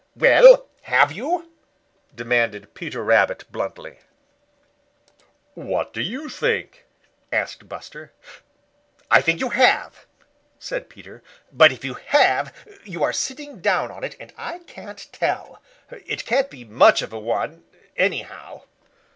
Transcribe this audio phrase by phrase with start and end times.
[0.15, 1.51] "Well, have you?"
[2.15, 3.99] demanded Peter Rabbit bluntly.
[5.53, 6.85] "What do you think?"
[7.31, 8.11] asked Buster.
[9.11, 10.07] "I think you have,"
[10.57, 11.21] said Peter.
[11.51, 12.51] "But if you have
[12.83, 15.61] you are sitting down on it and I can't tell.
[15.91, 17.63] It can't be much of a one,
[17.95, 18.63] anyhow."